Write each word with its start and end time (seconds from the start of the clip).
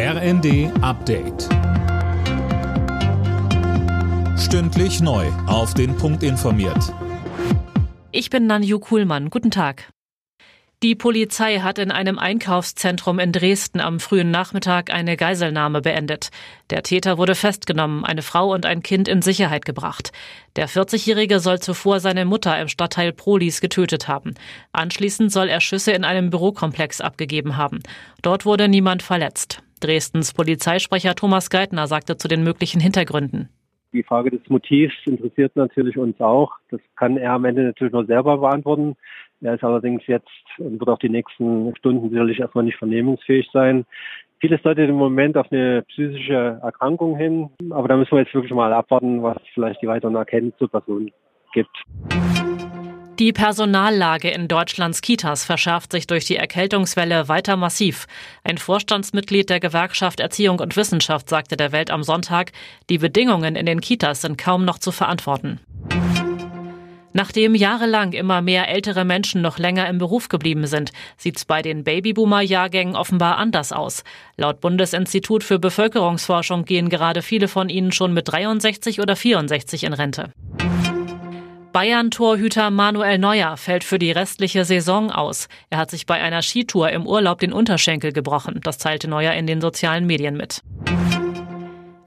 RND 0.00 0.70
Update. 0.80 1.48
Stündlich 4.38 5.00
neu. 5.00 5.26
Auf 5.48 5.74
den 5.74 5.96
Punkt 5.96 6.22
informiert. 6.22 6.94
Ich 8.12 8.30
bin 8.30 8.46
Nanju 8.46 8.78
Kuhlmann. 8.78 9.28
Guten 9.28 9.50
Tag. 9.50 9.90
Die 10.84 10.94
Polizei 10.94 11.58
hat 11.58 11.80
in 11.80 11.90
einem 11.90 12.16
Einkaufszentrum 12.16 13.18
in 13.18 13.32
Dresden 13.32 13.80
am 13.80 13.98
frühen 13.98 14.30
Nachmittag 14.30 14.94
eine 14.94 15.16
Geiselnahme 15.16 15.80
beendet. 15.80 16.28
Der 16.70 16.84
Täter 16.84 17.18
wurde 17.18 17.34
festgenommen, 17.34 18.04
eine 18.04 18.22
Frau 18.22 18.54
und 18.54 18.66
ein 18.66 18.84
Kind 18.84 19.08
in 19.08 19.20
Sicherheit 19.20 19.64
gebracht. 19.64 20.12
Der 20.54 20.68
40-Jährige 20.68 21.40
soll 21.40 21.58
zuvor 21.58 21.98
seine 21.98 22.24
Mutter 22.24 22.56
im 22.60 22.68
Stadtteil 22.68 23.12
Prolis 23.12 23.60
getötet 23.60 24.06
haben. 24.06 24.34
Anschließend 24.70 25.32
soll 25.32 25.48
er 25.48 25.60
Schüsse 25.60 25.90
in 25.90 26.04
einem 26.04 26.30
Bürokomplex 26.30 27.00
abgegeben 27.00 27.56
haben. 27.56 27.80
Dort 28.22 28.46
wurde 28.46 28.68
niemand 28.68 29.02
verletzt. 29.02 29.60
Dresdens 29.80 30.34
Polizeisprecher 30.34 31.14
Thomas 31.14 31.50
Geithner 31.50 31.86
sagte 31.86 32.16
zu 32.16 32.28
den 32.28 32.42
möglichen 32.42 32.80
Hintergründen. 32.80 33.48
Die 33.92 34.02
Frage 34.02 34.30
des 34.30 34.46
Motivs 34.48 34.94
interessiert 35.06 35.56
natürlich 35.56 35.96
uns 35.96 36.20
auch. 36.20 36.52
Das 36.70 36.80
kann 36.96 37.16
er 37.16 37.32
am 37.32 37.44
Ende 37.46 37.62
natürlich 37.62 37.92
nur 37.92 38.04
selber 38.04 38.38
beantworten. 38.38 38.96
Er 39.40 39.54
ist 39.54 39.64
allerdings 39.64 40.02
jetzt 40.06 40.28
und 40.58 40.78
wird 40.78 40.90
auch 40.90 40.98
die 40.98 41.08
nächsten 41.08 41.74
Stunden 41.76 42.10
sicherlich 42.10 42.40
erstmal 42.40 42.64
nicht 42.64 42.76
vernehmungsfähig 42.76 43.48
sein. 43.52 43.86
Vieles 44.40 44.62
deutet 44.62 44.88
im 44.88 44.96
Moment 44.96 45.36
auf 45.36 45.50
eine 45.50 45.82
psychische 45.82 46.60
Erkrankung 46.62 47.16
hin, 47.16 47.50
aber 47.70 47.88
da 47.88 47.96
müssen 47.96 48.12
wir 48.12 48.20
jetzt 48.20 48.34
wirklich 48.34 48.52
mal 48.52 48.72
abwarten, 48.72 49.22
was 49.22 49.38
vielleicht 49.54 49.82
die 49.82 49.88
weiteren 49.88 50.14
Erkenntnisse 50.14 50.58
zur 50.58 50.70
Person 50.70 51.10
gibt. 51.52 52.37
Die 53.18 53.32
Personallage 53.32 54.30
in 54.30 54.46
Deutschlands 54.46 55.00
Kitas 55.00 55.44
verschärft 55.44 55.90
sich 55.90 56.06
durch 56.06 56.24
die 56.26 56.36
Erkältungswelle 56.36 57.26
weiter 57.26 57.56
massiv. 57.56 58.06
Ein 58.44 58.58
Vorstandsmitglied 58.58 59.50
der 59.50 59.58
Gewerkschaft 59.58 60.20
Erziehung 60.20 60.60
und 60.60 60.76
Wissenschaft 60.76 61.28
sagte 61.28 61.56
der 61.56 61.72
Welt 61.72 61.90
am 61.90 62.04
Sonntag, 62.04 62.52
die 62.88 62.98
Bedingungen 62.98 63.56
in 63.56 63.66
den 63.66 63.80
Kitas 63.80 64.20
sind 64.20 64.38
kaum 64.38 64.64
noch 64.64 64.78
zu 64.78 64.92
verantworten. 64.92 65.58
Nachdem 67.12 67.56
jahrelang 67.56 68.12
immer 68.12 68.40
mehr 68.40 68.68
ältere 68.68 69.04
Menschen 69.04 69.42
noch 69.42 69.58
länger 69.58 69.88
im 69.88 69.98
Beruf 69.98 70.28
geblieben 70.28 70.68
sind, 70.68 70.92
sieht 71.16 71.38
es 71.38 71.44
bei 71.44 71.60
den 71.60 71.82
Babyboomer-Jahrgängen 71.82 72.94
offenbar 72.94 73.38
anders 73.38 73.72
aus. 73.72 74.04
Laut 74.36 74.60
Bundesinstitut 74.60 75.42
für 75.42 75.58
Bevölkerungsforschung 75.58 76.64
gehen 76.64 76.88
gerade 76.88 77.22
viele 77.22 77.48
von 77.48 77.68
ihnen 77.68 77.90
schon 77.90 78.12
mit 78.12 78.28
63 78.30 79.00
oder 79.00 79.16
64 79.16 79.82
in 79.82 79.94
Rente. 79.94 80.32
Bayern-Torhüter 81.72 82.70
Manuel 82.70 83.18
Neuer 83.18 83.56
fällt 83.56 83.84
für 83.84 83.98
die 83.98 84.10
restliche 84.10 84.64
Saison 84.64 85.10
aus. 85.10 85.48
Er 85.70 85.78
hat 85.78 85.90
sich 85.90 86.06
bei 86.06 86.20
einer 86.20 86.40
Skitour 86.42 86.90
im 86.90 87.06
Urlaub 87.06 87.40
den 87.40 87.52
Unterschenkel 87.52 88.12
gebrochen. 88.12 88.60
Das 88.62 88.78
teilte 88.78 89.08
Neuer 89.08 89.34
in 89.34 89.46
den 89.46 89.60
sozialen 89.60 90.06
Medien 90.06 90.36
mit. 90.36 90.62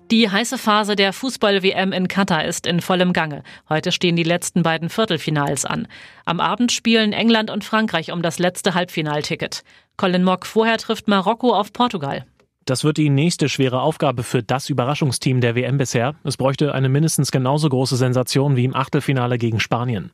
Die 0.09 0.29
heiße 0.29 0.57
Phase 0.57 0.95
der 0.95 1.13
Fußball-WM 1.13 1.93
in 1.93 2.07
Katar 2.07 2.43
ist 2.43 2.65
in 2.65 2.81
vollem 2.81 3.13
Gange. 3.13 3.43
Heute 3.69 3.91
stehen 3.91 4.15
die 4.15 4.23
letzten 4.23 4.63
beiden 4.63 4.89
Viertelfinals 4.89 5.63
an. 5.63 5.87
Am 6.25 6.39
Abend 6.39 6.71
spielen 6.71 7.13
England 7.13 7.49
und 7.49 7.63
Frankreich 7.63 8.11
um 8.11 8.21
das 8.21 8.39
letzte 8.39 8.73
Halbfinalticket. 8.73 9.63
Colin 9.95 10.23
Mock 10.23 10.45
vorher 10.45 10.79
trifft 10.79 11.07
Marokko 11.07 11.53
auf 11.53 11.71
Portugal. 11.71 12.25
Das 12.65 12.83
wird 12.83 12.97
die 12.97 13.09
nächste 13.09 13.49
schwere 13.49 13.81
Aufgabe 13.81 14.23
für 14.23 14.43
das 14.43 14.69
Überraschungsteam 14.69 15.41
der 15.41 15.55
WM 15.55 15.77
bisher. 15.77 16.15
Es 16.23 16.37
bräuchte 16.37 16.73
eine 16.73 16.89
mindestens 16.89 17.31
genauso 17.31 17.67
große 17.69 17.95
Sensation 17.95 18.55
wie 18.55 18.65
im 18.65 18.75
Achtelfinale 18.75 19.37
gegen 19.37 19.59
Spanien. 19.59 20.11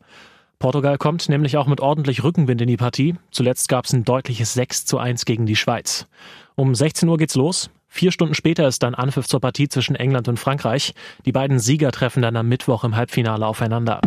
Portugal 0.59 0.97
kommt 0.97 1.27
nämlich 1.29 1.57
auch 1.57 1.67
mit 1.67 1.81
ordentlich 1.81 2.23
Rückenwind 2.23 2.61
in 2.61 2.67
die 2.67 2.77
Partie. 2.77 3.15
Zuletzt 3.31 3.69
gab 3.69 3.85
es 3.85 3.93
ein 3.93 4.05
deutliches 4.05 4.53
6 4.53 4.85
zu 4.85 4.97
1 4.97 5.25
gegen 5.25 5.45
die 5.45 5.55
Schweiz. 5.55 6.07
Um 6.55 6.73
16 6.73 7.07
Uhr 7.07 7.17
geht's 7.17 7.35
los. 7.35 7.69
Vier 7.89 8.11
Stunden 8.11 8.33
später 8.33 8.67
ist 8.67 8.81
dann 8.81 8.95
Anpfiff 8.95 9.27
zur 9.27 9.39
Partie 9.39 9.69
zwischen 9.69 9.95
England 9.95 10.27
und 10.27 10.39
Frankreich. 10.39 10.93
Die 11.25 11.31
beiden 11.31 11.59
Sieger 11.59 11.91
treffen 11.91 12.21
dann 12.21 12.35
am 12.35 12.47
Mittwoch 12.47 12.83
im 12.83 12.95
Halbfinale 12.95 13.45
aufeinander. 13.45 14.01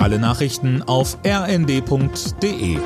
Alle 0.00 0.18
Nachrichten 0.18 0.82
auf 0.82 1.18
rnd.de 1.24 2.78